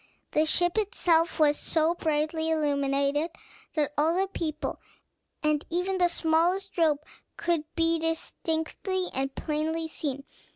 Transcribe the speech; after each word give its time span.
The 0.31 0.47
ship 0.47 0.79
itself 0.79 1.37
was 1.37 1.59
so 1.59 1.93
brightly 1.93 2.49
illuminated 2.49 3.29
that 3.75 3.93
all 3.99 4.15
the 4.19 4.27
people, 4.27 4.79
and 5.43 5.63
even 5.69 5.99
the 5.99 6.07
smallest 6.09 6.75
rope, 6.75 7.03
could 7.37 7.65
be 7.75 7.99
distinctly 7.99 9.09
and 9.13 9.35
plainly 9.35 9.87
seen. 9.87 10.23